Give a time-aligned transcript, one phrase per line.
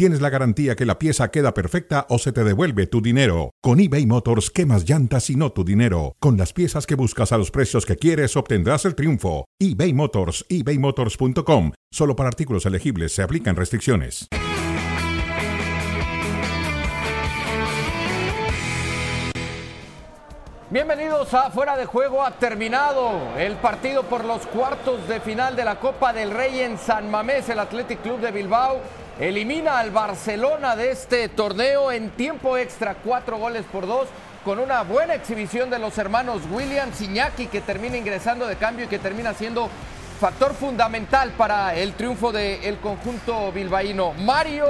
[0.00, 3.50] tienes la garantía que la pieza queda perfecta o se te devuelve tu dinero.
[3.60, 6.16] Con eBay Motors, quemas llantas y no tu dinero.
[6.20, 9.44] Con las piezas que buscas a los precios que quieres, obtendrás el triunfo.
[9.58, 11.72] eBay Motors, ebaymotors.com.
[11.90, 14.26] Solo para artículos elegibles se aplican restricciones.
[20.70, 22.24] Bienvenidos a Fuera de Juego.
[22.24, 26.78] Ha terminado el partido por los cuartos de final de la Copa del Rey en
[26.78, 27.48] San Mamés.
[27.50, 28.80] El Athletic Club de Bilbao
[29.20, 34.08] elimina al Barcelona de este torneo en tiempo extra, cuatro goles por dos,
[34.44, 38.88] con una buena exhibición de los hermanos Williams Iñaki, que termina ingresando de cambio y
[38.88, 39.68] que termina siendo
[40.18, 44.14] factor fundamental para el triunfo del conjunto bilbaíno.
[44.14, 44.66] Mario,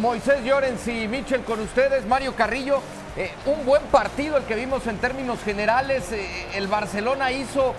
[0.00, 2.80] Moisés Llorens y Michel con ustedes, Mario Carrillo.
[3.18, 6.12] Eh, un buen partido el que vimos en términos generales.
[6.12, 7.74] Eh, el Barcelona hizo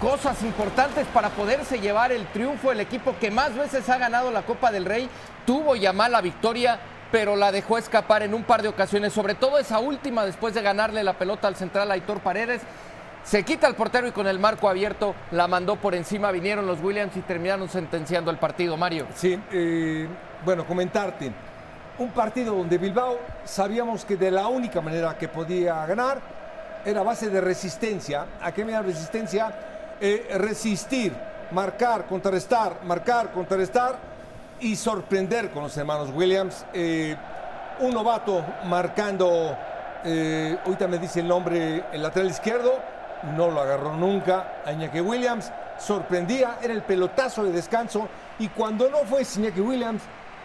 [0.00, 2.72] cosas importantes para poderse llevar el triunfo.
[2.72, 5.08] El equipo que más veces ha ganado la Copa del Rey
[5.46, 6.78] tuvo ya mala victoria,
[7.10, 10.60] pero la dejó escapar en un par de ocasiones, sobre todo esa última después de
[10.60, 12.60] ganarle la pelota al central Aitor Paredes.
[13.24, 16.30] Se quita el portero y con el marco abierto la mandó por encima.
[16.30, 19.06] Vinieron los Williams y terminaron sentenciando el partido, Mario.
[19.14, 20.06] Sí, eh,
[20.44, 21.32] bueno, comentarte.
[21.98, 26.20] Un partido donde Bilbao sabíamos que de la única manera que podía ganar
[26.84, 28.26] era base de resistencia.
[28.40, 29.52] ¿A qué me da resistencia?
[30.00, 31.12] Eh, resistir,
[31.50, 34.15] marcar, contrarrestar, marcar, contrarrestar
[34.60, 36.64] y sorprender con los hermanos Williams.
[36.72, 37.16] Eh,
[37.80, 39.56] un novato marcando,
[40.64, 42.78] ahorita me dice el nombre, el lateral izquierdo,
[43.36, 48.98] no lo agarró nunca a Williams, sorprendía, era el pelotazo de descanso y cuando no
[48.98, 50.02] fue Iñaki Williams,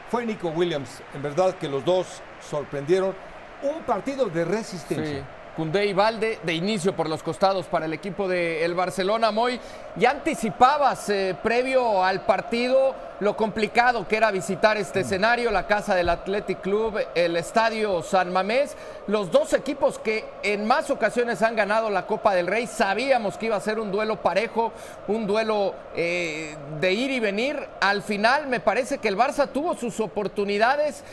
[0.10, 1.02] fue Nico Williams.
[1.14, 3.16] En verdad que los dos sorprendieron.
[3.64, 5.24] Un partido de resistencia.
[5.56, 9.32] Cundé y Valde de inicio por los costados para el equipo del Barcelona.
[9.32, 9.60] Moy,
[9.96, 15.04] ya anticipabas eh, previo al partido lo complicado que era visitar este mm.
[15.04, 18.76] escenario, la casa del Athletic Club, el estadio San Mamés.
[19.08, 23.46] Los dos equipos que en más ocasiones han ganado la Copa del Rey, sabíamos que
[23.46, 24.74] iba a ser un duelo parejo,
[25.08, 27.60] un duelo eh, de ir y venir.
[27.80, 31.04] Al final me parece que el Barça tuvo sus oportunidades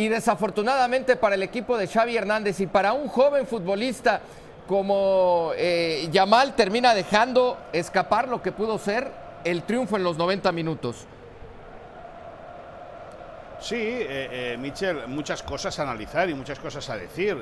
[0.00, 4.22] y desafortunadamente para el equipo de Xavi Hernández y para un joven futbolista
[4.66, 9.12] como eh, Yamal termina dejando escapar lo que pudo ser
[9.44, 11.04] el triunfo en los 90 minutos.
[13.60, 17.36] Sí, eh, eh, Michel, muchas cosas a analizar y muchas cosas a decir.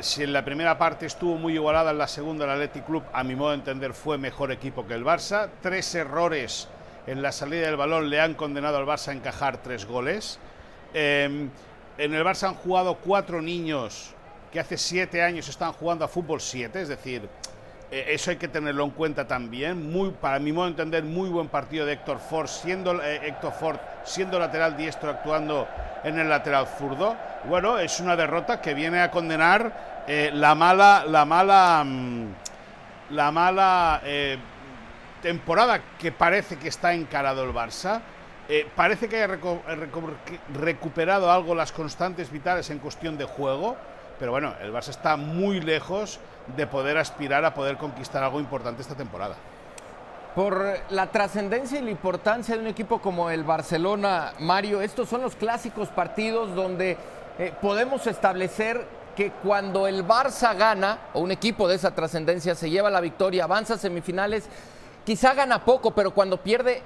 [0.00, 3.24] si en la primera parte estuvo muy igualada, en la segunda el Athletic Club, a
[3.24, 5.48] mi modo de entender, fue mejor equipo que el Barça.
[5.62, 6.68] Tres errores
[7.06, 10.38] en la salida del balón le han condenado al Barça a encajar tres goles.
[10.94, 11.50] Em,
[11.98, 14.14] en el Barça han jugado cuatro niños
[14.52, 17.28] que hace siete años están jugando a fútbol 7, es decir,
[17.90, 19.90] eh, eso hay que tenerlo en cuenta también.
[19.90, 23.52] Muy, para mi modo de entender, muy buen partido de Héctor Ford, siendo eh, Héctor
[23.52, 25.66] Ford siendo lateral diestro, actuando
[26.04, 27.16] en el lateral zurdo.
[27.44, 32.26] Bueno, es una derrota que viene a condenar eh, la mala, la mala, mm,
[33.10, 34.02] la mala
[35.22, 38.00] temporada que parece que está encarado el Barça.
[38.50, 39.38] Eh, parece que haya
[40.54, 43.76] recuperado algo las constantes vitales en cuestión de juego,
[44.18, 46.18] pero bueno, el Barça está muy lejos
[46.56, 49.36] de poder aspirar a poder conquistar algo importante esta temporada.
[50.34, 55.20] Por la trascendencia y la importancia de un equipo como el Barcelona, Mario, estos son
[55.20, 56.96] los clásicos partidos donde
[57.38, 62.70] eh, podemos establecer que cuando el Barça gana, o un equipo de esa trascendencia se
[62.70, 64.48] lleva la victoria, avanza a semifinales,
[65.04, 66.82] quizá gana poco, pero cuando pierde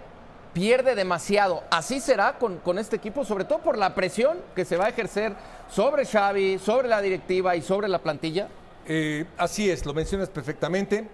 [0.52, 1.62] pierde demasiado.
[1.70, 4.88] Así será con, con, este equipo, sobre todo por la presión que se va a
[4.88, 5.32] ejercer
[5.70, 8.48] sobre Xavi, sobre la directiva y sobre la plantilla.
[8.86, 11.06] Eh, así es, lo mencionas perfectamente.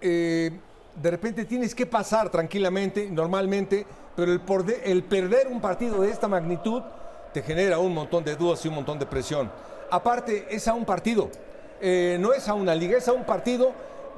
[0.00, 0.50] Eh,
[0.94, 3.86] de repente tienes que pasar tranquilamente, normalmente,
[4.16, 4.40] pero el,
[4.84, 6.82] el, perder un partido de esta magnitud
[7.32, 9.50] te genera un montón de dudas y un montón de presión.
[9.90, 11.30] Aparte, es a un partido,
[11.80, 13.72] eh, no es a una liga, es a un partido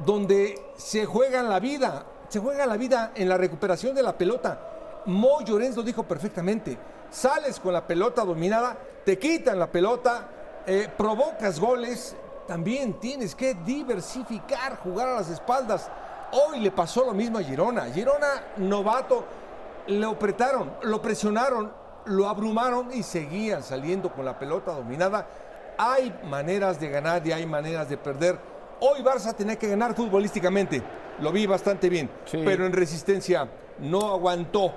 [0.04, 5.02] donde se juega la vida se juega la vida en la recuperación de la pelota.
[5.06, 6.76] Mo Llorens lo dijo perfectamente.
[7.10, 10.28] Sales con la pelota dominada, te quitan la pelota,
[10.66, 12.16] eh, provocas goles.
[12.48, 15.88] También tienes que diversificar, jugar a las espaldas.
[16.32, 17.84] Hoy le pasó lo mismo a Girona.
[17.86, 19.24] Girona, novato,
[19.86, 21.72] lo apretaron, lo presionaron,
[22.06, 25.26] lo abrumaron y seguían saliendo con la pelota dominada.
[25.78, 28.55] Hay maneras de ganar y hay maneras de perder.
[28.80, 30.82] Hoy Barça tenía que ganar futbolísticamente
[31.20, 32.10] lo vi bastante bien,
[32.44, 34.72] pero en resistencia no aguantó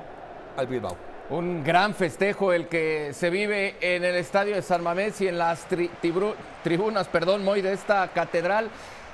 [0.55, 0.95] al Bilbao.
[1.29, 5.37] Un gran festejo el que se vive en el estadio de San Mamés y en
[5.37, 5.67] las
[6.63, 8.69] tribunas, perdón, muy de esta catedral.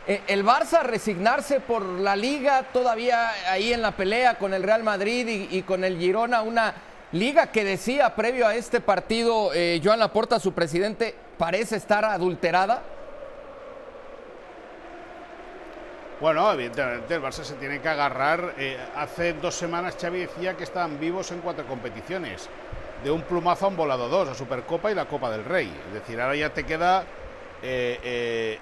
[0.07, 4.83] Eh, el Barça resignarse por la liga, todavía ahí en la pelea con el Real
[4.83, 6.75] Madrid y, con el Girona, una
[7.11, 12.83] liga que decía previo a este partido eh, Joan Laporta, su presidente, parece estar adulterada.
[16.21, 18.55] Bueno, evidentemente el Barça se tiene que agarrar.
[18.57, 22.49] Eh, hace dos semanas Xavi decía que estaban vivos en cuatro competiciones.
[23.03, 25.71] De un plumazo han volado dos, la Supercopa y la Copa del Rey.
[25.87, 27.03] Es decir, ahora ya te queda,
[27.61, 27.99] eh,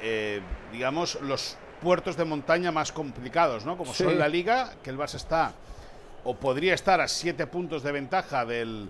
[0.01, 0.41] eh,
[0.71, 3.77] digamos, los puertos de montaña más complicados, ¿no?
[3.77, 5.53] Como son la Liga, que el Barça está,
[6.23, 8.89] o podría estar a siete puntos de ventaja del,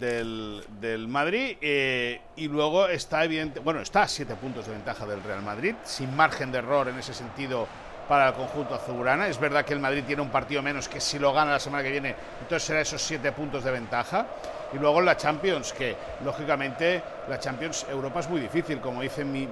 [0.00, 5.22] del, del Madrid y luego está evidente, bueno, está a siete puntos de ventaja del
[5.22, 7.68] Real Madrid, sin margen de error en ese sentido
[8.12, 9.26] para el conjunto azulgrana.
[9.26, 11.82] Es verdad que el Madrid tiene un partido menos que si lo gana la semana
[11.82, 14.26] que viene, entonces será esos siete puntos de ventaja.
[14.70, 19.48] Y luego la Champions, que lógicamente la Champions Europa es muy difícil, como dice mi,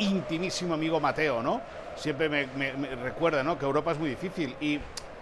[0.00, 1.62] intimísimo amigo Mateo, ¿no?
[1.96, 2.46] Siempre me,
[3.02, 3.58] recuerda, ¿no?
[3.58, 4.74] Que Europa es muy difícil y,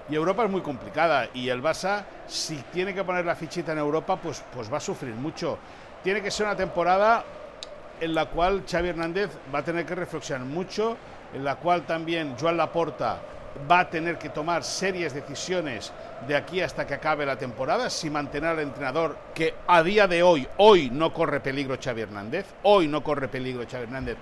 [0.09, 3.79] y, Europa es muy complicada y el Barça, si tiene que poner la fichita en
[3.79, 5.57] Europa, pues, pues va a sufrir mucho.
[6.03, 7.25] Tiene que ser una temporada
[8.01, 10.97] en la cual Xavi Hernández va a tener que reflexionar mucho
[11.35, 13.21] en la cual también Joan Laporta
[13.71, 15.93] va a tener que tomar serias decisiones
[16.27, 20.23] de aquí hasta que acabe la temporada, si mantener al entrenador que a día de
[20.23, 24.17] hoy, hoy no corre peligro Xavi Hernández, hoy no corre peligro Xavi Hernández,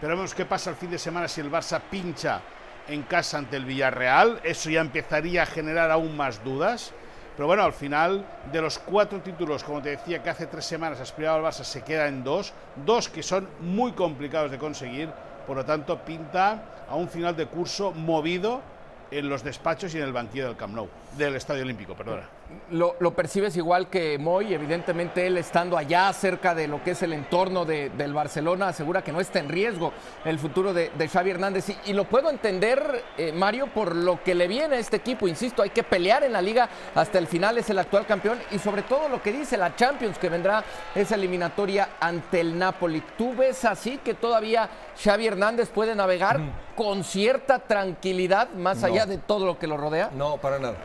[0.00, 2.40] pero vemos qué pasa el fin de semana si el Barça pincha
[2.88, 6.92] en casa ante el Villarreal, eso ya empezaría a generar aún más dudas.
[7.36, 11.00] Pero bueno, al final de los cuatro títulos, como te decía, que hace tres semanas
[11.00, 12.52] aspiraba al Barça, se queda en dos,
[12.84, 15.08] dos que son muy complicados de conseguir
[15.50, 18.62] por lo tanto, pinta a un final de curso movido
[19.10, 20.86] en los despachos y en el banquillo del Camp Nou,
[21.18, 22.39] del Estadio Olímpico, perdona.
[22.70, 27.12] Lo, percibes igual que Moy, evidentemente él estando allá cerca de lo que es el
[27.12, 29.92] entorno del Barcelona, asegura que no está en riesgo
[30.24, 31.66] el futuro de, Xavi Hernández.
[31.86, 35.26] Y, lo puedo entender, eh, Mario, por lo que le viene a este equipo.
[35.26, 38.38] Insisto, hay que pelear en la liga hasta el final, es el actual campeón.
[38.52, 40.62] Y sobre todo lo que dice la Champions, que vendrá
[40.94, 43.02] esa eliminatoria ante el Napoli.
[43.18, 44.68] ¿Tú ves así que todavía
[45.02, 46.40] Xavi Hernández puede navegar
[46.76, 50.10] con cierta tranquilidad más allá de todo lo que lo rodea?
[50.14, 50.76] No, para nada.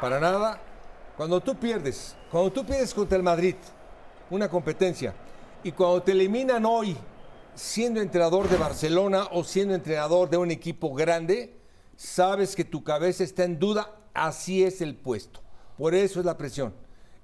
[0.00, 0.58] Para nada
[1.16, 3.54] cuando tú pierdes, cuando tú pierdes contra el Madrid,
[4.30, 5.14] una competencia,
[5.62, 6.96] y cuando te eliminan hoy
[7.54, 11.56] siendo entrenador de Barcelona o siendo entrenador de un equipo grande,
[11.96, 15.40] sabes que tu cabeza está en duda, así es el puesto.
[15.76, 16.74] Por eso es la presión.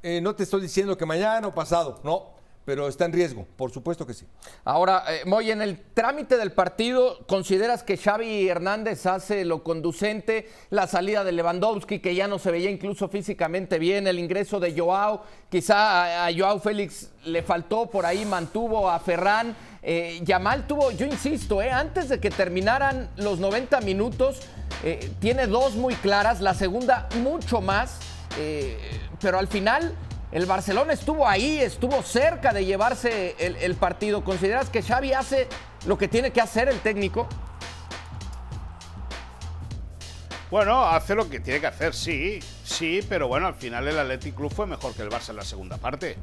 [0.02, 2.37] Eh, no te estoy diciendo que mañana o pasado, no
[2.68, 4.26] pero está en riesgo, por supuesto que sí.
[4.62, 10.50] Ahora, eh, Moy, en el trámite del partido, ¿consideras que Xavi Hernández hace lo conducente?
[10.68, 14.78] La salida de Lewandowski, que ya no se veía incluso físicamente bien, el ingreso de
[14.78, 19.56] Joao, quizá a, Joao Félix le faltó, por ahí mantuvo a Ferran.
[19.82, 24.40] Eh, Yamal tuvo, yo insisto, eh, antes de que terminaran los 90 minutos,
[24.84, 27.98] eh, tiene dos muy claras, la segunda mucho más,
[29.20, 29.96] pero al final
[30.30, 34.22] el Barcelona estuvo ahí, estuvo cerca de llevarse el, partido.
[34.22, 35.48] ¿Consideras que Xavi hace
[35.86, 37.26] lo que tiene que hacer el técnico?
[40.50, 44.34] Bueno, hace lo que tiene que hacer, sí, sí, pero bueno, al final el Athletic
[44.34, 46.16] Club fue mejor que el Barça en la segunda parte.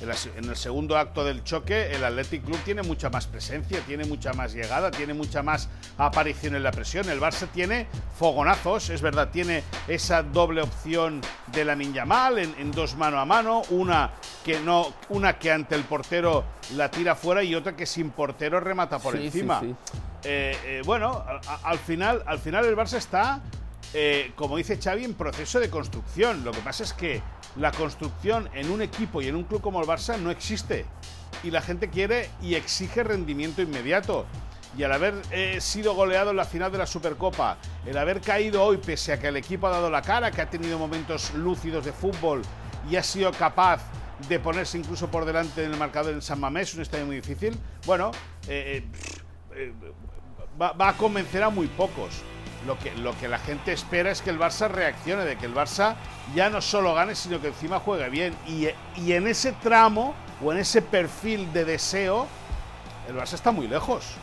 [0.00, 4.32] En el segundo acto del choque, el Athletic Club tiene mucha más presencia, tiene mucha
[4.32, 7.10] más llegada, tiene mucha más aparición en la presión.
[7.10, 7.86] El Barça tiene
[8.18, 13.26] fogonazos, es verdad, tiene esa doble opción de la Minyamal en, en dos mano a
[13.26, 16.44] mano, una que no, una que ante el portero
[16.76, 19.62] la tira fuera y otra que sin portero remata por encima.
[20.24, 21.24] Eh, eh, bueno,
[21.62, 23.42] al final, al final el Barça está,
[23.92, 26.42] eh, como dice Xavi, en proceso de construcción.
[26.42, 27.20] Lo que pasa es que
[27.56, 30.86] la construcción en un equipo y en un club como el Barça no existe.
[31.42, 34.26] Y la gente quiere y exige rendimiento inmediato.
[34.76, 38.62] Y al haber eh, sido goleado en la final de la Supercopa, el haber caído
[38.62, 41.84] hoy pese a que el equipo ha dado la cara, que ha tenido momentos lúcidos
[41.84, 42.42] de fútbol
[42.88, 43.82] y ha sido capaz
[44.28, 47.58] de ponerse incluso por delante en el marcador en San Mamés, un estadio muy difícil,
[47.86, 48.10] bueno,
[48.46, 48.84] eh,
[49.54, 49.72] eh,
[50.60, 52.22] va, va a convencer a muy pocos
[52.66, 55.54] lo que, lo que la gente espera es que el Barça reaccione, de que el
[55.54, 55.96] Barça
[56.34, 58.34] ya no solo gane, sino que encima juegue bien.
[58.46, 58.68] Y,
[59.00, 62.26] y en ese tramo o en ese perfil de deseo,
[63.08, 64.14] el Barça está muy lejos.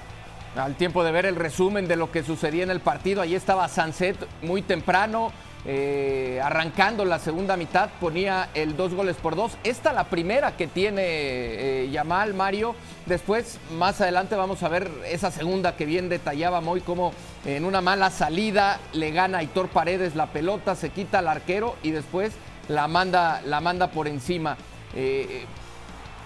[0.56, 3.68] Al tiempo de ver el resumen de lo que sucedía en el partido, ahí estaba
[3.68, 5.32] Sanset muy temprano,
[5.70, 9.58] eh, arrancando la segunda mitad, ponía el dos goles por dos.
[9.66, 12.74] Esta la primera que tiene eh, Yamal, Mario.
[13.06, 17.12] Después, más adelante, vamos a ver esa segunda que bien detallaba Moy, como
[17.46, 21.92] en una mala salida le gana Hitor Paredes la pelota, se quita al arquero y
[21.92, 22.32] después
[22.70, 24.56] la manda, la manda por encima.
[24.96, 25.46] Eh,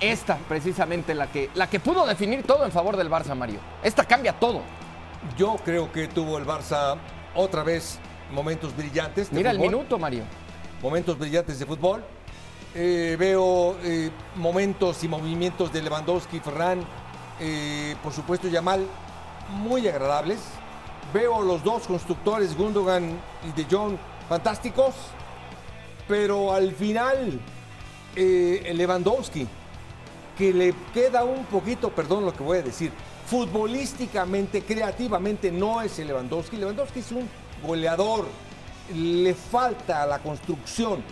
[0.02, 3.60] esta, precisamente, la que, la que pudo definir todo en favor del Barça, Mario.
[3.84, 4.62] Esta cambia todo.
[5.36, 6.98] Yo creo que tuvo el Barça
[7.36, 8.00] otra vez
[8.32, 9.30] momentos brillantes.
[9.30, 10.24] de Mira el minuto, Mario.
[10.82, 12.04] Momentos brillantes de fútbol.
[12.74, 16.80] Eh, veo eh, momentos y movimientos de Lewandowski, Ferran,
[17.40, 18.86] eh, por supuesto Yamal,
[19.50, 20.40] muy agradables.
[21.14, 23.98] Veo los dos constructores, Gundogan y De Jong,
[24.30, 24.96] fantásticos.
[26.08, 27.40] Pero al final,
[28.16, 29.48] Lewandowski,
[30.38, 32.92] que le queda un poquito, perdón lo que voy a decir,
[33.26, 36.58] futbolísticamente, creativamente no es el Lewandowski.
[36.58, 37.30] Lewandowski es un
[37.66, 38.28] goleador,
[38.94, 41.04] le falta la construcción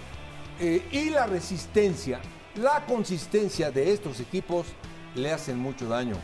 [0.60, 2.20] eh, y la resistencia,
[2.56, 4.68] la consistencia de estos equipos
[5.16, 6.16] le hacen mucho daño.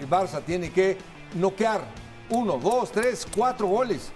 [0.00, 0.98] El Barça tiene que
[1.34, 1.82] noquear
[2.30, 4.10] uno, dos, tres, cuatro goles.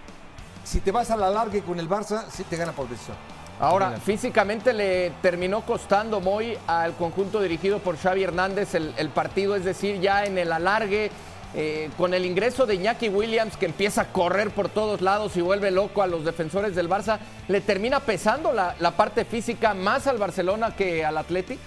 [0.65, 3.17] Si te vas a la larga con el Barça, sí te gana por decisión.
[3.59, 9.57] Ahora, físicamente le terminó costando muy al conjunto dirigido por Xavi Hernández el, el partido,
[9.57, 11.11] es decir, ya en el alargue,
[11.55, 15.41] eh, con el ingreso de Iñaki Williams que empieza a correr por todos lados y
[15.41, 20.07] vuelve loco a los defensores del Barça, le termina pesando la, la parte física más
[20.07, 21.59] al Barcelona que al Athletic.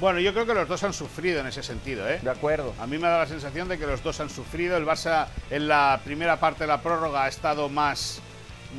[0.00, 2.18] Bueno, yo creo que los dos han sufrido en ese sentido, ¿eh?
[2.20, 2.74] De acuerdo.
[2.80, 4.76] A mí me da la sensación de que los dos han sufrido.
[4.76, 8.20] El Barça en la primera parte de la prórroga ha estado más,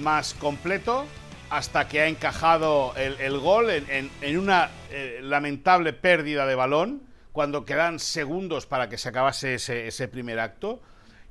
[0.01, 1.05] más completo
[1.49, 6.55] hasta que ha encajado el, el gol en, en- en una eh, lamentable pérdida de
[6.55, 7.01] balón
[7.35, 10.81] cuando quedan segundos para que se acabase ese, ese primer acto.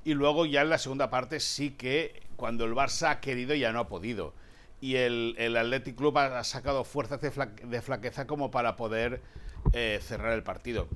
[0.04, 3.72] Y luego ya en la segunda parte sí que cuando el Barça ha querido ya
[3.72, 4.34] no ha podido.
[4.82, 8.76] Y el, el Athletic Club ha, ha sacado fuerzas de, fla- de flaqueza como para
[8.76, 9.22] poder
[9.72, 10.88] eh, cerrar el partido.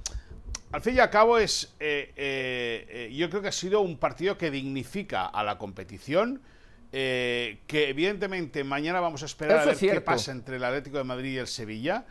[0.73, 4.37] Al fin y al cabo es, eh, eh, yo creo que ha sido un partido
[4.37, 6.43] que dignifica a la competición,
[6.93, 10.99] que evidentemente mañana vamos a esperar Eso a ver es qué pasa entre el Atlético
[10.99, 12.05] de Madrid y el Sevilla,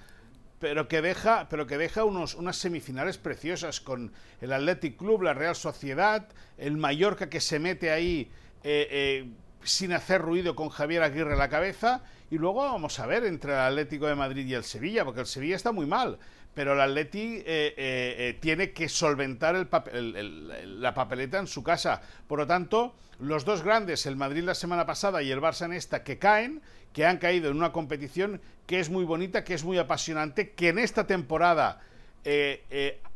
[0.59, 4.11] pero que deja, pero que deja unos, unas semifinales preciosas con
[4.41, 8.31] el Athletic Club, la Real Sociedad, el Mallorca que se mete ahí
[8.63, 9.29] eh, eh,
[9.63, 13.53] sin hacer ruido con Javier Aguirre a la cabeza, y luego vamos a ver entre
[13.53, 16.17] el Atlético de Madrid y el Sevilla, porque el Sevilla está muy mal,
[16.57, 22.01] pero el Atleti eh, eh, eh, tiene que solventar la papeleta en su casa.
[22.27, 25.73] Por lo tanto, los dos grandes, el Madrid la semana pasada y el Barça en
[25.73, 29.63] esta, que caen, que han caído en una competición que es muy bonita, que es
[29.63, 31.79] muy apasionante, que en esta temporada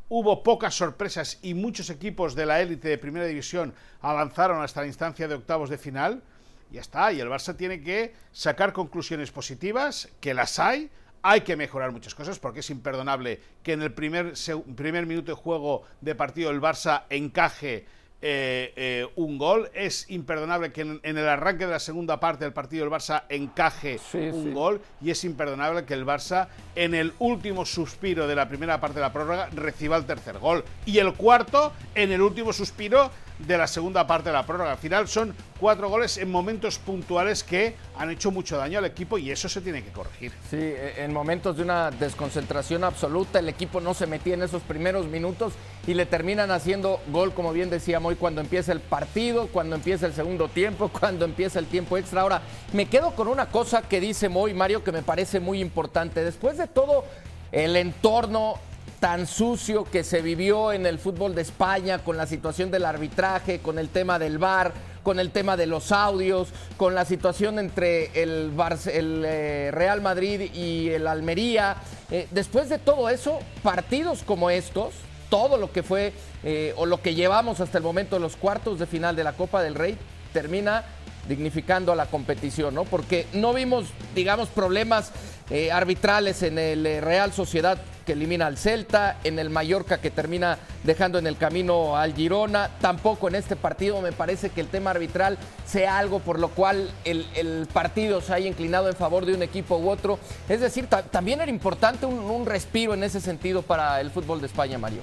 [0.08, 4.88] hubo pocas sorpresas y muchos equipos de la élite de primera división avanzaron hasta la
[4.88, 6.22] instancia de octavos de final.
[6.70, 10.92] Ya está, y el Barça tiene que sacar conclusiones positivas, que las hay.
[11.24, 14.34] Hay que mejorar muchas cosas porque es imperdonable que en el primer,
[14.76, 17.86] primer minuto de juego de partido el Barça encaje
[18.24, 19.70] eh, eh, un gol.
[19.74, 23.24] Es imperdonable que en, en el arranque de la segunda parte del partido el Barça
[23.30, 24.52] encaje Sí, un sí.
[24.52, 24.82] gol.
[25.00, 29.02] Y es imperdonable que el Barça en el último suspiro de la primera parte de
[29.02, 30.64] la prórroga reciba el tercer gol.
[30.86, 33.12] Y el cuarto en el último suspiro
[33.48, 34.72] de la segunda parte de la prórroga.
[34.72, 39.18] Al final son cuatro goles en momentos puntuales que han hecho mucho daño al equipo
[39.18, 40.32] y eso se tiene que corregir.
[40.50, 44.62] Sí, e- en momentos de una desconcentración absoluta, el equipo no se metía en esos
[44.64, 45.54] primeros minutos
[45.88, 50.06] y le terminan haciendo gol, como bien decía Moy, cuando empieza el partido, cuando empieza
[50.06, 52.22] el segundo tiempo, cuando empieza el tiempo extra.
[52.22, 52.42] Ahora,
[52.74, 56.24] me quedo con una cosa que dice Moy, Mario, que me parece muy importante.
[56.24, 57.06] Después de todo
[57.52, 58.56] el entorno
[59.02, 63.60] tan sucio que se vivió en el fútbol de España con la situación del arbitraje,
[63.60, 68.12] con el tema del VAR, con el tema de los audios, con la situación entre
[68.22, 68.54] el,
[68.86, 71.78] eh, Real Madrid y el Almería.
[72.12, 74.94] Eh, después de todo eso, partidos como estos,
[75.32, 78.86] todo lo que fue eh, o lo que llevamos hasta el momento los cuartos de
[78.86, 79.98] final de la Copa del Rey
[80.32, 80.86] termina
[81.28, 82.84] dignificando a la competición, ¿no?
[82.84, 83.86] Porque no vimos,
[84.16, 85.12] digamos, problemas
[85.50, 90.10] eh, arbitrales en el eh, Real Sociedad que elimina al Celta, en el Mallorca que
[90.10, 94.68] termina dejando en el camino al Girona, tampoco en este partido me parece que el
[94.68, 95.38] tema arbitral
[95.68, 99.78] sea algo por lo cual el, partido se haya inclinado en favor de un equipo
[99.78, 100.18] u otro.
[100.50, 104.42] Es decir, ta- también era importante un, un respiro en ese sentido para el fútbol
[104.42, 105.02] de España, Mario.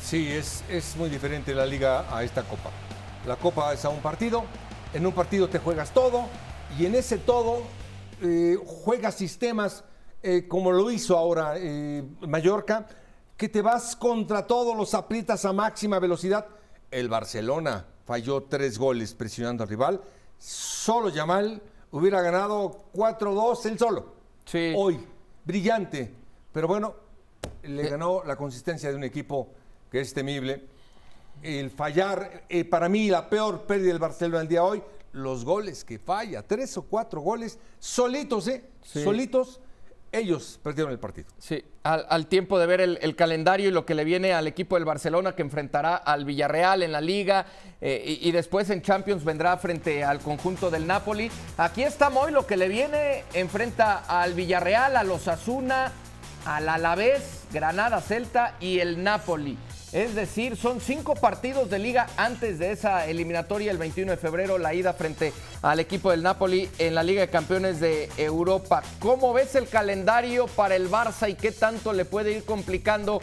[0.00, 2.70] Sí, es, es muy diferente la liga a esta copa.
[3.26, 4.44] La copa es a un partido,
[4.96, 6.24] en un partido te juegas todo
[6.78, 7.62] y en ese todo
[8.22, 9.84] eh, juegas sistemas
[10.22, 12.86] eh, como lo hizo ahora eh, Mallorca,
[13.36, 16.46] que te vas contra todos, los aprietas a máxima velocidad.
[16.90, 20.00] El Barcelona falló tres goles presionando al rival
[20.38, 24.14] solo Yamal hubiera ganado 4-2 el solo.
[24.44, 24.72] Sí.
[24.76, 24.98] Hoy,
[25.44, 26.12] brillante.
[26.52, 26.94] Pero bueno,
[27.62, 29.48] le ganó la consistencia de un equipo
[29.90, 30.64] que es temible.
[31.42, 35.44] El fallar, eh, para mí, la peor pérdida del Barcelona el día de hoy, los
[35.44, 38.64] goles que falla, tres o cuatro goles, solitos, ¿eh?
[38.82, 39.02] Sí.
[39.04, 39.60] Solitos,
[40.12, 41.28] ellos perdieron el partido.
[41.38, 44.46] Sí, al, al tiempo de ver el, el calendario y lo que le viene al
[44.46, 47.46] equipo del Barcelona que enfrentará al Villarreal en la liga
[47.80, 51.30] eh, y, y después en Champions vendrá frente al conjunto del Napoli.
[51.58, 55.92] Aquí está Moy, lo que le viene, enfrenta al Villarreal, a los Asuna,
[56.44, 59.58] al Alavés, Granada, Celta y el Napoli.
[59.92, 64.58] Es decir, son cinco partidos de liga antes de esa eliminatoria el 21 de febrero,
[64.58, 68.82] la ida frente al equipo del Napoli en la Liga de Campeones de Europa.
[68.98, 73.20] ¿Cómo ves el calendario para el Barça y qué tanto le puede ir complicando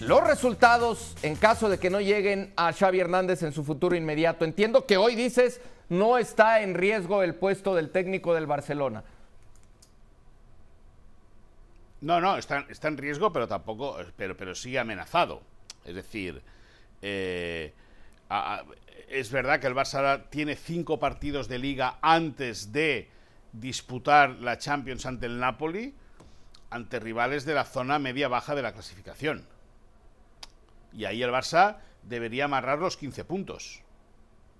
[0.00, 4.44] los resultados en caso de que no lleguen a Xavi Hernández en su futuro inmediato?
[4.44, 9.02] Entiendo que hoy dices no está en riesgo el puesto del técnico del Barcelona.
[12.02, 15.42] No, no, está, en riesgo, pero tampoco, pero, pero sí amenazado.
[15.84, 16.42] Es decir,
[17.02, 17.72] eh,
[18.28, 18.64] a- a-
[19.08, 23.08] es verdad que el Barça tiene cinco partidos de liga antes de
[23.52, 25.94] disputar la Champions ante el Napoli,
[26.70, 29.44] ante rivales de la zona media-baja de la clasificación.
[30.92, 33.82] Y ahí el Barça debería amarrar los 15 puntos.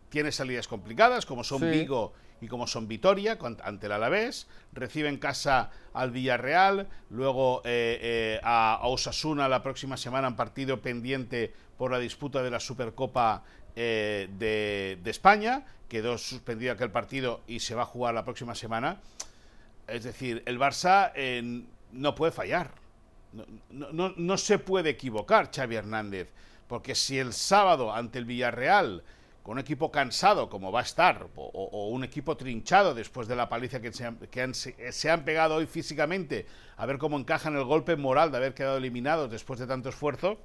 [0.09, 1.67] Tiene salidas complicadas, como son Sí.
[1.67, 4.47] Vigo y como son Vitoria ante el Alavés.
[4.73, 10.81] Recibe en casa al Villarreal, luego eh, eh, a, Osasuna la próxima semana en partido
[10.81, 13.43] pendiente por la disputa de la Supercopa
[13.77, 15.67] eh, de, España.
[15.89, 19.01] Quedó suspendido aquel partido y se va a jugar la próxima semana.
[19.89, 21.13] Es decir, el Barça
[21.93, 22.71] no puede fallar.
[23.71, 26.33] No- no se puede equivocar Xavi Hernández.
[26.69, 29.03] Porque si el sábado ante el Villarreal,
[29.43, 33.49] con un equipo cansado como va a estar, o, un equipo trinchado después de la
[33.49, 37.65] paliza que, se han, que se, han pegado hoy físicamente, a ver cómo encajan el
[37.65, 40.39] golpe moral de haber quedado eliminados después de tanto esfuerzo,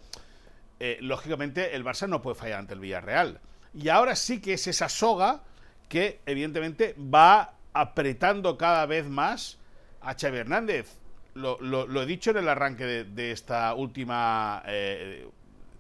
[0.79, 3.39] eh, lógicamente el Barça no puede fallar ante el Villarreal.
[3.73, 5.43] Y ahora sí que es esa soga
[5.89, 9.57] que evidentemente va apretando cada vez más
[10.01, 10.99] a Xavi Hernández.
[11.33, 15.27] Lo, he dicho en el arranque de, esta última eh,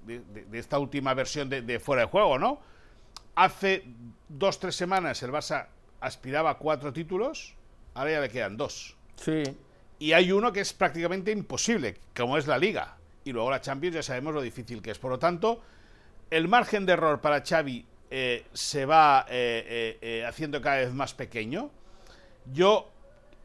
[0.05, 2.59] de, esta última versión de fuera de juego, ¿no?
[3.35, 3.83] Hace
[4.29, 5.67] dos tres semanas el Barça
[5.99, 7.53] aspiraba a cuatro títulos,
[7.93, 8.95] ahora ya le quedan dos.
[9.17, 9.43] Sí.
[9.99, 12.97] Y hay uno que es prácticamente imposible, como es la Liga.
[13.23, 14.99] Y luego la Champions ya sabemos lo difícil que es.
[14.99, 15.61] Por lo tanto,
[16.29, 21.13] el margen de error para Xavi eh, se va eh, eh, haciendo cada vez más
[21.13, 21.71] pequeño.
[22.53, 22.91] Yo,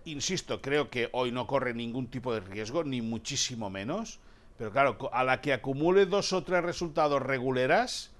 [0.04, 4.20] insisto, creo que hoy no corre ningún tipo de riesgo, ni muchísimo menos.
[4.58, 8.10] Pero claro, a la que acumule dos o tres resultados reguleras,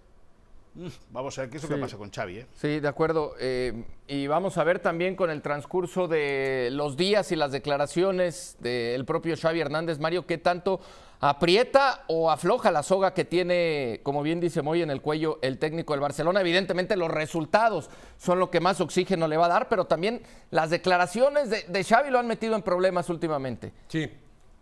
[1.10, 1.74] vamos a ver qué es lo Sí.
[1.74, 2.38] que pasa con Xavi.
[2.38, 2.46] ¿eh?
[2.54, 3.34] Sí, de acuerdo.
[3.40, 8.56] Eh, y vamos a ver también con el transcurso de los días y las declaraciones
[8.60, 10.80] del propio Xavi Hernández, Mario, qué tanto
[11.22, 15.58] aprieta o afloja la soga que tiene, como bien dice Moy, en el cuello el
[15.58, 16.40] técnico del Barcelona.
[16.40, 20.70] Evidentemente los resultados son lo que más oxígeno le va a dar, pero también las
[20.70, 23.72] declaraciones de, de Xavi lo han metido en problemas últimamente.
[23.88, 24.10] Sí.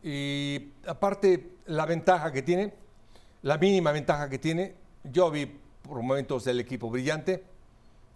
[0.03, 2.73] Y aparte, la ventaja que tiene,
[3.43, 5.49] la mínima ventaja que tiene, yo vi
[5.89, 7.43] por momentos el equipo brillante,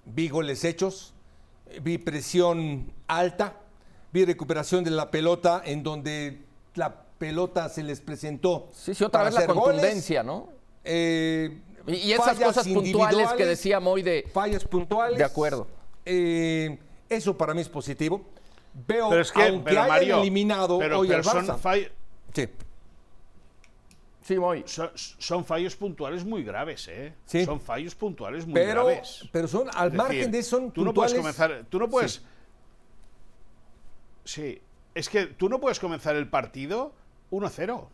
[0.04, 1.14] vi goles hechos,
[1.82, 3.56] vi presión alta,
[4.12, 6.42] vi recuperación de la pelota en donde
[6.74, 8.68] la pelota se les presentó.
[8.72, 9.62] Sí, sí, otra para vez la goles.
[9.64, 10.48] contundencia, ¿no?
[10.84, 14.28] Eh, Y, y esas cosas puntuales que individuales, decía Moy de...
[14.32, 15.18] fallas puntuales.
[15.18, 15.66] De acuerdo.
[16.04, 18.22] Eh, eso para mí es positivo.
[18.86, 21.58] Veo, Pero es que, aunque pero, hayan Mario, eliminado pero- hoy pero al son Barça.
[21.58, 21.90] fall-
[22.34, 22.48] Sí.
[24.22, 24.62] Sí, Moy.
[24.66, 27.14] son, son fallos puntuales muy graves, ¿eh?
[27.26, 27.44] Sí.
[27.44, 29.28] Son fallos puntuales muy Pero, graves.
[29.32, 31.36] pero son, al Es margen decir, de eso, son tú no puedes puntuales.
[31.38, 32.22] comenzar, tú no puedes,
[34.24, 34.42] Sí.
[34.54, 34.62] sí.
[34.94, 36.94] es que tú no puedes comenzar el partido
[37.30, 37.88] 1-0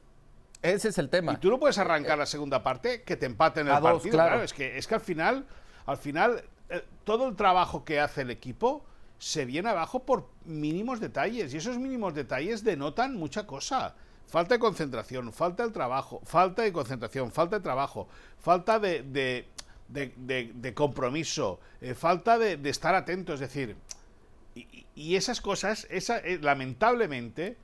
[0.62, 1.32] Ese es el tema.
[1.32, 4.12] y tú no puedes arrancar la segunda parte que te empaten el A dos, partido.
[4.14, 4.42] claro.
[4.42, 5.46] es que es que al final,
[5.86, 8.84] al final eh, todo el trabajo que hace el equipo
[9.18, 13.94] se viene abajo por mínimos detalles y esos mínimos detalles denotan mucha cosa.
[14.28, 19.46] Falta de concentración, falta de trabajo, falta de concentración, falta de trabajo, falta de, de-
[19.88, 23.32] de- compromiso, eh, falta de, estar atento.
[23.32, 23.74] Es decir,
[24.54, 27.56] y, y- y esas cosas, esa, eh, lamentablemente,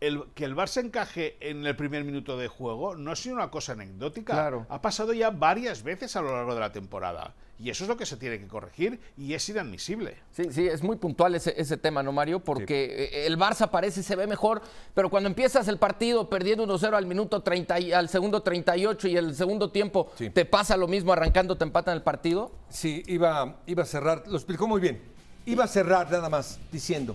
[0.00, 3.50] el, que el Barça encaje en el primer minuto de juego no ha sido una
[3.50, 4.32] cosa anecdótica.
[4.32, 4.66] Claro.
[4.68, 7.34] Ha pasado ya varias veces a lo largo de la temporada.
[7.56, 10.16] Y eso es lo que se tiene que corregir y es inadmisible.
[10.32, 12.40] Sí, sí, es muy puntual ese, ese tema, ¿no, Mario?
[12.40, 14.60] Porque eh, el Barça parece se ve mejor,
[14.92, 19.16] pero cuando empiezas el partido perdiendo 1-0 al minuto 30, y- al segundo 38 y
[19.16, 20.30] el segundo tiempo Sí.
[20.30, 22.50] te pasa lo mismo arrancando, te empatan el partido.
[22.68, 25.00] Sí, iba, iba a cerrar, lo explicó muy bien.
[25.46, 27.14] Iba a cerrar nada más diciendo,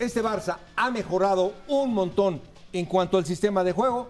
[0.00, 2.40] este Barça ha mejorado un montón
[2.72, 4.08] en cuanto al sistema de juego,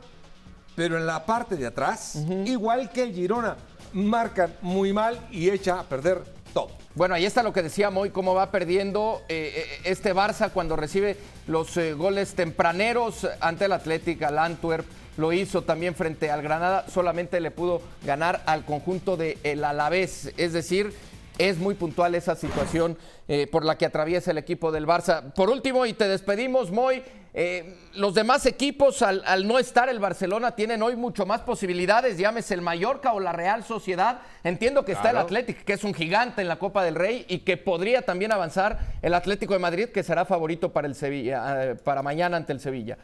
[0.76, 3.56] pero en la parte de atrás, igual que el Girona,
[3.92, 6.22] marcan muy mal y echa a perder
[6.54, 6.70] todo.
[6.94, 10.76] Bueno, ahí está lo que decía Moy, cómo va perdiendo eh, eh, este Barça cuando
[10.76, 14.86] recibe los eh, goles tempraneros ante el Atlético, al Antwerp.
[15.16, 20.32] Lo hizo también frente al Granada, solamente le pudo ganar al conjunto del Alavés.
[20.36, 20.94] Es decir,
[21.40, 25.32] es muy puntual esa situación eh, por la que atraviesa el equipo del Barça.
[25.32, 27.02] Por último, y te despedimos, Moy.
[27.32, 32.18] eh, los demás equipos, al, al no estar el Barcelona, tienen hoy mucho más posibilidades.
[32.18, 34.20] Llámese el Mallorca o la Real Sociedad.
[34.44, 35.16] Entiendo que está el.
[35.16, 38.78] Atlético, que es un gigante en la Copa del Rey y que podría también avanzar
[39.00, 42.60] el Atlético de Madrid, que será favorito para el Sevilla, eh, para mañana ante el
[42.60, 42.98] Sevilla.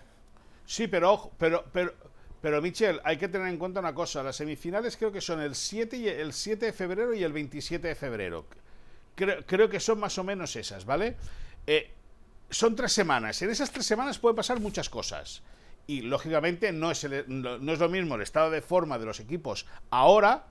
[0.64, 1.92] Sí, pero ojo, pero, pero,
[2.46, 4.22] pero Michel, hay que tener en cuenta una cosa.
[4.22, 7.88] Las semifinales creo que son el 7, y el 7 de febrero y el 27
[7.88, 8.46] de febrero.
[9.16, 11.16] Creo, que son más o menos esas, ¿vale?
[11.66, 11.90] Eh,
[12.48, 13.42] son tres semanas.
[13.42, 15.42] En esas tres semanas pueden pasar muchas cosas.
[15.88, 19.66] Y lógicamente no es, no, es lo mismo el estado de forma de los equipos
[19.90, 20.46] ahora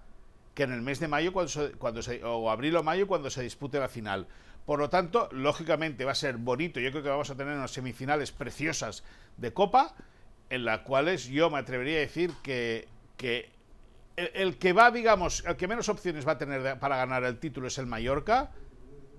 [0.54, 3.42] que en el mes de mayo cuando se- cuando o abril o mayo cuando se
[3.42, 4.28] dispute la final.
[4.66, 6.82] Por lo tanto, lógicamente va a ser bonito.
[6.82, 9.06] Yo creo que vamos a tener unas semifinales preciosas
[9.38, 9.96] de Copa,
[10.50, 13.50] en las cuales yo me atrevería a decir que, que
[14.16, 17.24] el, el que va, digamos, el que menos opciones va a tener de- para ganar
[17.24, 18.52] el título es el Mallorca,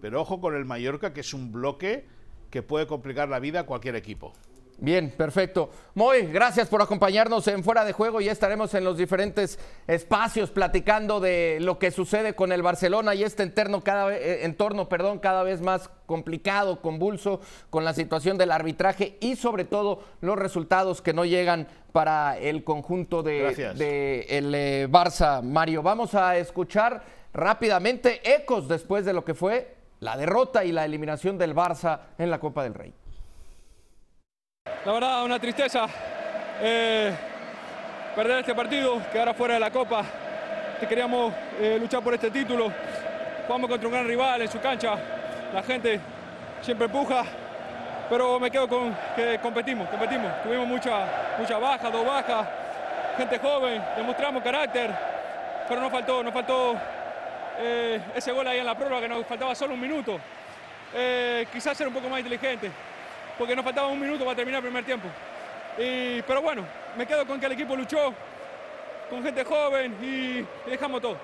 [0.00, 2.06] pero ojo con el Mallorca, que es un bloque
[2.50, 4.32] que puede complicar la vida a cualquier equipo.
[4.78, 5.70] Bien, perfecto.
[5.94, 8.20] Moy, gracias por acompañarnos en Fuera de Juego.
[8.20, 13.22] Ya estaremos en los diferentes espacios platicando de lo que sucede con el Barcelona y
[13.22, 18.52] este entorno cada, eh, entorno perdón, cada vez más complicado, convulso, con la situación del
[18.52, 24.88] arbitraje y sobre todo los resultados que no llegan para el conjunto de el eh,
[24.90, 25.42] Barça.
[25.42, 30.84] Mario, vamos a escuchar rápidamente ecos después de lo que fue la derrota y la
[30.84, 32.92] eliminación del Barça en la Copa del Rey.
[34.86, 35.88] La verdad, una tristeza
[36.62, 37.12] eh,
[38.14, 40.04] perder este partido, quedar afuera de la Copa.
[40.78, 42.72] Que queríamos eh, luchar por este título.
[43.48, 44.94] Jugamos contra un gran rival en su cancha.
[45.52, 45.98] La gente
[46.62, 47.24] siempre empuja.
[48.08, 50.40] Pero me quedo con que competimos, competimos.
[50.44, 51.04] Tuvimos mucha,
[51.36, 52.46] mucha baja, dos bajas.
[53.16, 54.94] Gente joven, demostramos carácter.
[55.68, 56.76] Pero nos faltó, nos faltó
[57.58, 60.16] eh, ese gol ahí en la prórroga que nos faltaba solo un minuto.
[60.94, 62.70] Eh, quizás ser un poco más inteligente
[63.38, 65.08] porque nos faltaba un minuto para terminar el primer tiempo.
[65.78, 66.64] Y- pero bueno,
[66.96, 68.12] me quedo con que el equipo luchó
[69.10, 71.16] con gente joven y, y dejamos todo.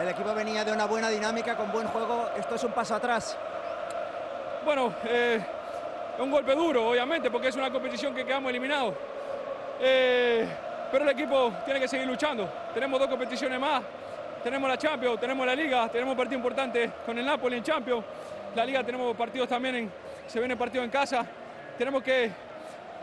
[0.00, 2.28] El equipo venía de una buena dinámica, con buen juego.
[2.36, 3.36] Esto es un paso atrás.
[4.64, 5.40] Bueno, eh,
[6.14, 8.94] es un golpe duro, obviamente, porque es una competición que quedamos eliminados.
[9.80, 10.46] Eh,
[10.90, 12.48] pero el equipo tiene que seguir luchando.
[12.72, 13.82] Tenemos dos competiciones más.
[14.42, 18.04] Tenemos la Champions, tenemos la Liga, tenemos partido importante con el Napoli en Champions.
[18.54, 19.92] La Liga tenemos partidos también, en,
[20.26, 21.24] se viene partido en casa.
[21.78, 22.30] Tenemos que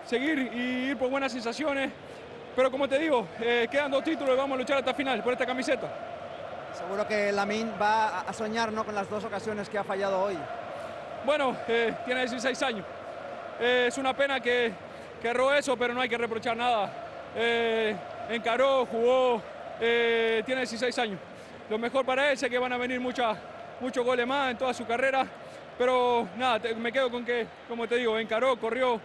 [0.05, 1.91] seguir y ir por buenas sensaciones.
[2.55, 5.23] Pero como te digo, eh, quedan dos títulos y vamos a luchar hasta el final
[5.23, 5.87] por esta camiseta.
[6.73, 8.83] Seguro que Lamin va a- soñar ¿no?
[8.85, 10.37] con las dos ocasiones que ha fallado hoy.
[11.25, 12.85] Bueno, eh, tiene 16 años.
[13.59, 14.71] Eh, es una pena que,
[15.21, 16.91] que erró eso, pero no hay que reprochar nada.
[18.29, 19.41] Encaró, jugó,
[19.79, 21.19] tiene 16 años.
[21.69, 23.37] Lo mejor para él, sé que van a venir muchas,
[23.79, 25.25] muchos goles más en toda su carrera,
[25.77, 28.99] pero nada, te- me quedo con que, como te digo, encaró, corrió,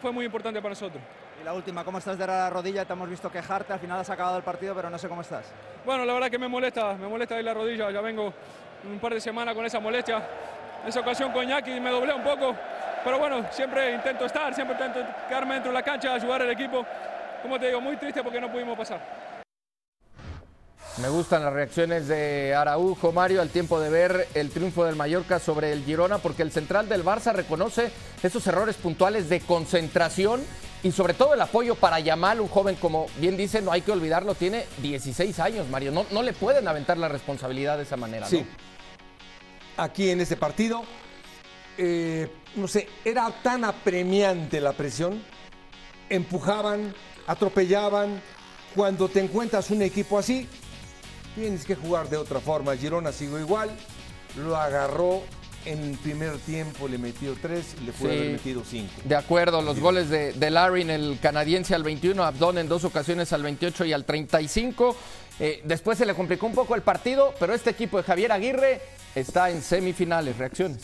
[0.00, 1.02] fue muy importante para nosotros.
[1.40, 2.84] Y la última, ¿cómo estás de la rodilla?
[2.84, 5.46] Te hemos visto quejarte, al final has acabado el partido, pero no sé cómo estás.
[5.84, 8.32] Bueno, la verdad que me molesta, me molesta ahí la rodilla, ya vengo
[8.84, 10.22] un par de semanas con esa molestia.
[10.82, 12.54] En esa ocasión con Iñaki me doblé un poco,
[13.04, 16.84] pero bueno, siempre intento estar, siempre intento quedarme dentro de la cancha, ayudar al equipo.
[17.42, 19.00] Como te digo, muy triste porque no pudimos pasar.
[20.98, 25.38] Me gustan las reacciones de Araujo, Mario, al tiempo de ver el triunfo del Mallorca
[25.38, 27.90] sobre el Girona, porque el central del Barça reconoce
[28.22, 30.42] esos errores puntuales de concentración
[30.82, 33.92] y sobre todo el apoyo para Yamal, un joven como bien dice, no hay que
[33.92, 35.92] olvidarlo, tiene 16 años, Mario.
[35.92, 38.30] No, no le pueden aventar la responsabilidad de esa manera, ¿no?
[38.30, 38.44] Sí.
[39.78, 40.82] Aquí en este partido,
[41.78, 45.22] eh, no sé, era tan apremiante la presión.
[46.10, 46.94] Empujaban,
[47.26, 48.20] atropellaban.
[48.74, 50.48] Cuando te encuentras un equipo así,
[51.34, 52.76] tienes que jugar de otra forma.
[52.76, 53.70] Girona siguió igual,
[54.36, 55.22] lo agarró
[55.64, 58.18] en el primer tiempo le metió tres, le puede Sí.
[58.18, 58.90] haber metido cinco.
[59.04, 63.32] De acuerdo, los goles de, de Larin, el canadiense al 21, Abdón en dos ocasiones
[63.32, 64.96] al 28 y al 35.
[65.38, 68.80] Eh, después se le complicó un poco el partido, pero este equipo de Javier Aguirre
[69.14, 70.36] está en semifinales.
[70.36, 70.78] Reacciones.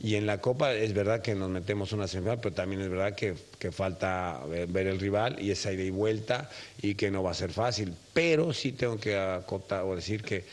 [0.00, 3.14] Y en la Copa es verdad que nos metemos una semifinal, pero también es verdad
[3.14, 3.34] que,
[3.72, 7.52] falta ver, el rival y esa ida y vuelta y que no va a ser
[7.52, 7.94] fácil.
[8.12, 10.44] Pero sí tengo que acotar o decir que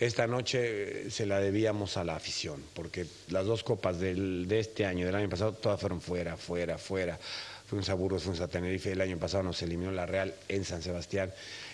[0.00, 4.58] esta noche eh, se la debíamos a la afición, porque las dos copas del- de
[4.58, 7.18] este año del año pasado todas fueron fuera, fuera, fuera.
[7.66, 10.82] Fuimos a Burgos, fuimos a Tenerife, el año pasado nos eliminó la Real en San
[10.82, 11.32] Sebastián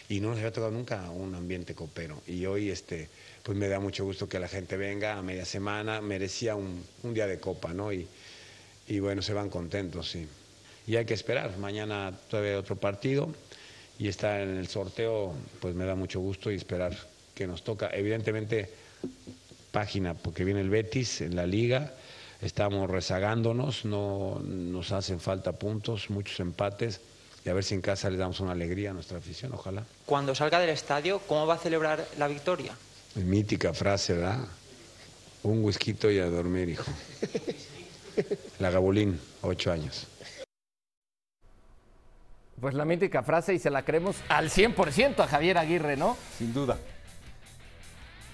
[0.08, 2.22] y no nos había tocado nunca un ambiente copero.
[2.26, 3.08] Y hoy este,
[3.42, 7.26] pues me da mucho gusto que la gente venga a media semana, merecía un, día
[7.26, 7.92] de copa, ¿no?
[7.92, 8.06] Y,
[8.86, 10.26] y bueno, se van contentos, sí.
[10.86, 13.32] Y hay que esperar, mañana todavía otro partido
[13.98, 16.96] y está en el sorteo, pues me da mucho gusto y esperar
[17.34, 17.90] que nos toca.
[17.92, 18.70] Evidentemente,
[19.72, 21.92] página, porque viene el Betis en la liga,
[22.40, 27.00] estamos rezagándonos, no nos hacen falta puntos, muchos empates,
[27.44, 29.84] y a ver si en casa les damos una alegría a nuestra afición, ojalá.
[30.06, 32.72] Cuando salga del estadio, ¿cómo va a celebrar la victoria?
[33.14, 34.38] Mítica frase, ¿verdad?
[35.42, 36.90] Un whisky y a dormir, hijo.
[38.58, 40.06] La Gabulín, ocho años.
[42.60, 46.16] Pues la mítica frase y se la creemos al 100% a Javier Aguirre, ¿no?
[46.36, 46.76] Sin duda.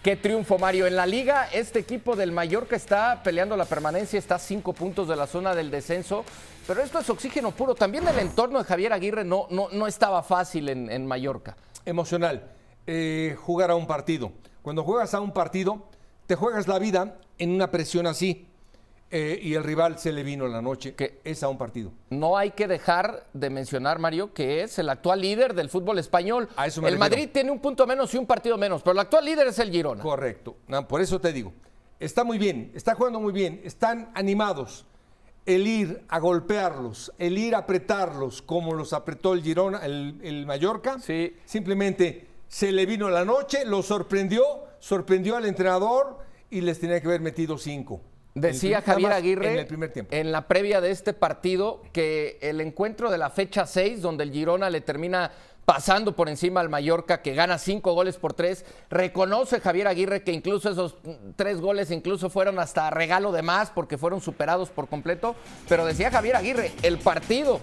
[0.03, 0.87] Qué triunfo, Mario.
[0.87, 5.09] En la liga, este equipo del Mallorca está peleando la permanencia, está a cinco puntos
[5.09, 6.25] de la zona del descenso,
[6.67, 7.75] pero esto es oxígeno puro.
[7.75, 11.57] También el entorno de Javier Aguirre no, no, no estaba fácil en, en Mallorca.
[11.85, 12.51] Emocional.
[12.87, 14.33] Eh, jugar a un partido.
[14.64, 15.83] Cuando juegas a un partido,
[16.27, 18.48] te juegas la vida en una presión así.
[19.11, 20.94] eh, y el rival se le vino la noche.
[20.94, 21.20] ¿Qué?
[21.22, 21.92] Es a un partido.
[22.11, 26.48] No hay que dejar de mencionar, Mario, que es el actual líder del fútbol español.
[26.57, 27.11] A eso me el refiero.
[27.11, 29.70] Madrid tiene un punto menos y un partido menos, pero el actual líder es el
[29.70, 30.03] Girona.
[30.03, 30.57] Correcto.
[30.66, 31.53] No, por eso te digo.
[32.00, 34.87] Está muy bien, está jugando muy bien, están animados.
[35.46, 40.46] El ir a golpearlos, el ir a apretarlos como los apretó el Girona, el, el
[40.46, 40.98] Mallorca.
[40.98, 41.37] Sí.
[41.44, 44.45] Simplemente se le vino la noche, lo sorprendió,
[44.79, 46.19] sorprendió al entrenador
[46.51, 48.01] y les tenía que haber metido cinco.
[48.35, 50.15] Decía primer- Javier Aguirre En el primer tiempo.
[50.15, 54.33] en la previa de este partido que el encuentro de la fecha 6, donde el
[54.33, 55.31] Girona le termina
[55.65, 60.33] pasando por encima al Mallorca, que gana cinco goles por tres, reconoce Javier Aguirre que
[60.33, 60.97] incluso esos
[61.37, 65.35] tres goles incluso fueron hasta regalo de más porque fueron superados por completo,
[65.69, 67.61] pero decía Javier Aguirre, el partido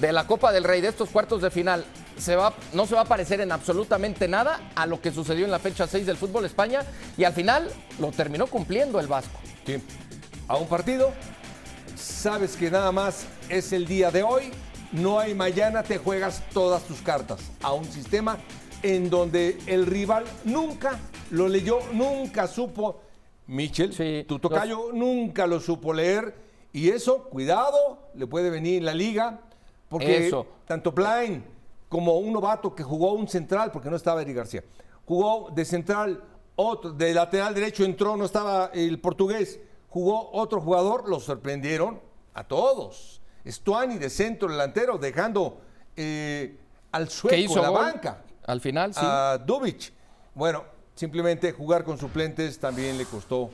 [0.00, 1.84] de la Copa del Rey de estos cuartos de final
[2.16, 5.50] se va, no se va a parecer en absolutamente nada a lo que sucedió en
[5.50, 6.82] la fecha 6 del fútbol España
[7.16, 9.38] y al final lo terminó cumpliendo el Vasco.
[9.66, 9.76] Sí.
[10.48, 11.12] A un partido,
[11.96, 14.50] sabes que nada más es el día de hoy,
[14.92, 18.38] no hay mañana, te juegas todas tus cartas a un sistema
[18.82, 20.98] en donde el rival nunca
[21.30, 23.02] lo leyó, nunca supo,
[23.46, 26.34] Michel, Sí, tu tocayo nunca lo supo leer
[26.72, 29.40] y eso, cuidado, le puede venir la liga,
[29.90, 30.46] porque Eso.
[30.66, 31.44] tanto Plain
[31.88, 34.64] como un novato que jugó un central, porque no estaba Eric García,
[35.04, 36.22] jugó de central,
[36.54, 42.00] otro, de lateral derecho entró, no estaba el portugués, jugó otro jugador, los sorprendieron
[42.32, 43.20] a todos.
[43.44, 45.60] Stuani de centro delantero, dejando
[45.96, 46.56] eh,
[46.92, 49.00] al sueco hizo la gol banca, al final, sí.
[49.02, 49.92] a Dubic.
[50.34, 53.50] Bueno, simplemente jugar con suplentes también le costó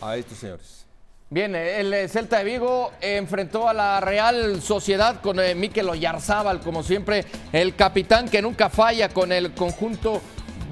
[0.00, 0.86] a estos señores.
[1.32, 6.58] Bien, el eh, Celta de Vigo enfrentó a la Real Sociedad con eh, Mikel Oyarzábal,
[6.58, 10.20] como siempre, el capitán que nunca falla con el conjunto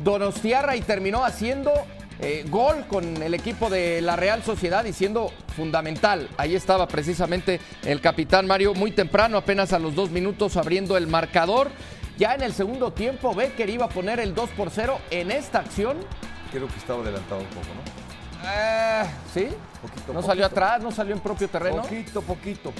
[0.02, 1.70] Donostiarra y terminó haciendo
[2.18, 6.28] eh, gol con el equipo de la Real Sociedad y siendo fundamental.
[6.36, 11.06] Ahí estaba precisamente el capitán Mario muy temprano, apenas a los dos minutos abriendo el
[11.06, 11.70] marcador.
[12.18, 15.60] Ya en el segundo tiempo, Becker iba a poner el 2 por 0 en esta
[15.60, 15.98] acción.
[16.50, 17.97] Creo que estaba adelantado un poco, ¿no?
[18.44, 19.48] Eh, ¿Sí?
[19.82, 20.60] Poquito, no salió poquito.
[20.64, 21.82] atrás, no salió en propio terreno.
[21.82, 22.72] Poquito, poquito.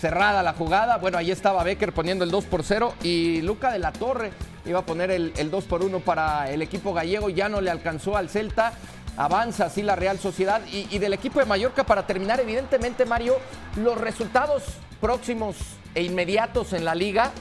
[0.00, 0.96] cerrada la jugada.
[0.98, 4.32] Bueno, ahí estaba Becker poniendo el 2 por 0 y Luca de la Torre
[4.64, 7.30] iba a poner el, el 2 por 1 para el equipo gallego.
[7.30, 8.72] Ya no le alcanzó al Celta.
[9.16, 13.36] Avanza así la Real Sociedad y, y del equipo de Mallorca para terminar, evidentemente, Mario,
[13.76, 14.62] los resultados
[15.00, 15.56] próximos
[15.94, 17.32] e inmediatos en la liga.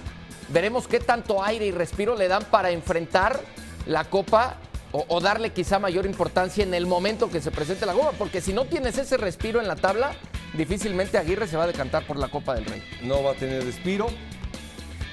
[0.49, 3.39] Veremos qué tanto aire y respiro le dan para enfrentar
[3.85, 4.55] la Copa
[4.97, 8.41] o, o darle quizá mayor importancia en el momento que se presente la Copa, porque
[8.41, 10.13] si no tienes ese respiro en la tabla,
[10.53, 12.81] difícilmente Aguirre se va a decantar por la Copa del Rey.
[13.03, 14.07] no va a tener respiro.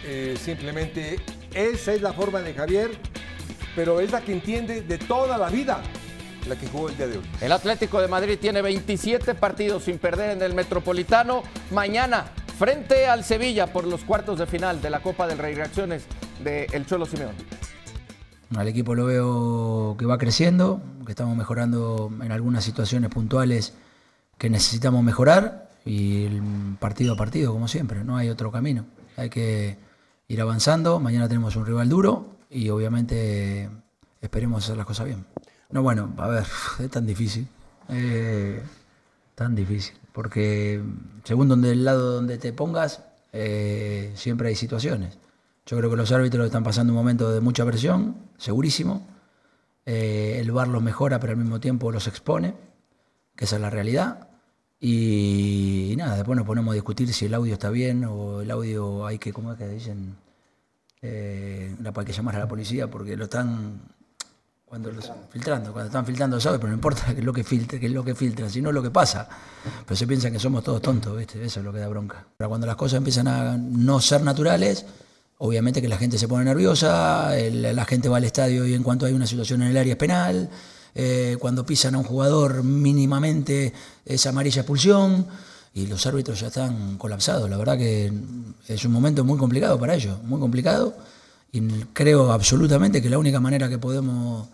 [0.06, 1.18] Eh, simplemente
[1.54, 2.90] esa es la forma de Javier,
[3.76, 5.82] pero es la que entiende de toda la vida,
[6.48, 7.24] la que jugó el día de hoy.
[7.42, 11.42] El Atlético de Madrid tiene 27 partidos sin perder en el Metropolitano.
[11.70, 12.26] Mañana,
[12.58, 15.54] frente al Sevilla por los cuartos de final de la Copa del Rey.
[15.54, 16.04] Reacciones
[16.42, 17.34] de El Cholo Simeón.
[18.56, 23.74] Al equipo lo veo que va creciendo, que estamos mejorando en algunas situaciones puntuales
[24.38, 26.28] que necesitamos mejorar y
[26.78, 28.86] partido a partido, como siempre, no hay otro camino.
[29.16, 29.76] Hay que
[30.28, 33.68] ir avanzando, mañana tenemos un rival duro y obviamente
[34.20, 35.24] esperemos hacer las cosas bien.
[35.70, 36.46] No, bueno, a ver,
[36.80, 37.48] es tan difícil,
[37.88, 38.62] eh,
[39.34, 40.82] tan difícil, porque
[41.24, 43.02] según donde el lado donde te pongas,
[43.32, 45.18] eh, siempre hay situaciones.
[45.66, 49.06] Yo creo que los árbitros están pasando un momento de mucha presión, segurísimo.
[49.86, 52.54] Eh, el VAR los mejora, pero al mismo tiempo los expone,
[53.34, 54.28] que esa es la realidad.
[54.80, 59.06] Y, nada, después nos ponemos a discutir si el audio está bien o el audio
[59.06, 60.16] hay que, ¿cómo es que dicen?
[61.00, 63.80] Eh, hay que llamar a la policía porque lo están
[64.74, 64.90] cuando
[65.30, 67.92] filtrando, cuando están filtrando sabe, pero no importa qué es lo que filtra, qué es
[67.92, 69.28] lo que filtra, sino lo que pasa.
[69.86, 71.42] Pero se piensa que somos todos tontos, ¿viste?
[71.44, 72.26] Eso es lo que da bronca.
[72.36, 74.84] Pero cuando las cosas empiezan a no ser naturales,
[75.38, 79.06] obviamente que la gente se pone nerviosa, la gente va al estadio y en cuanto
[79.06, 80.50] hay una situación en el área es penal,
[80.94, 83.72] eh, cuando pisan a un jugador mínimamente
[84.04, 85.26] es amarilla expulsión
[85.74, 87.50] y los árbitros ya están colapsados.
[87.50, 88.12] La verdad que
[88.68, 90.94] es un momento muy complicado para ellos, muy complicado.
[91.50, 91.60] Y
[91.92, 94.48] creo absolutamente que la única manera que podemos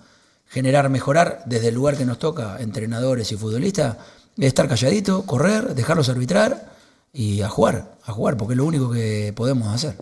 [0.49, 3.97] generar, mejorar desde el lugar que nos toca, entrenadores y futbolistas,
[4.37, 6.73] es estar calladito, correr, dejarlos arbitrar
[7.13, 9.97] y a jugar, a jugar, porque es lo único que podemos hacer.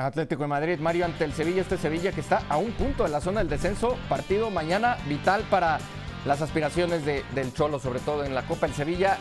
[0.00, 3.12] Atlético de Madrid, Mario, ante el Sevilla, este Sevilla que está a un punto en
[3.12, 5.78] la zona del descenso, partido mañana vital para
[6.24, 8.66] las aspiraciones del Cholo, sobre todo en la Copa.
[8.66, 9.18] El Sevilla,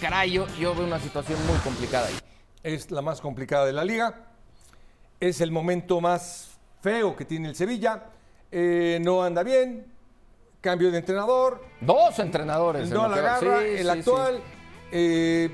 [0.00, 2.14] caray, yo, yo veo una situación muy complicada ahí.
[2.62, 4.26] Es la más complicada de la liga,
[5.20, 8.04] es el momento más feo que tiene el Sevilla
[8.54, 9.86] eh, no anda bien,
[10.60, 11.64] cambio de entrenador.
[11.80, 12.90] Dos entrenadores.
[12.90, 14.42] No la agarra, el actual.
[14.92, 15.50] Eh,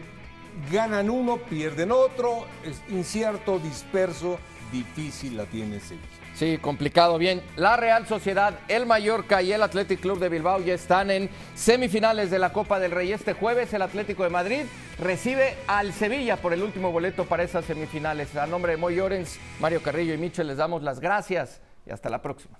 [0.73, 4.39] ganan uno, pierden otro, es incierto, disperso,
[4.71, 6.07] difícil la tiene Sevilla.
[6.35, 7.19] Sí, complicado.
[7.19, 11.29] Bien, la Real Sociedad, el Mallorca y el Athletic Club de Bilbao ya están en
[11.55, 13.13] semifinales de la Copa del Rey.
[13.13, 14.63] Este jueves el Atlético de Madrid
[15.01, 18.37] recibe al Sevilla por el último boleto para esas semifinales.
[18.37, 22.09] A nombre de Moy Llorens, Mario Carrillo y Michel les damos las gracias y hasta
[22.09, 22.57] la próxima.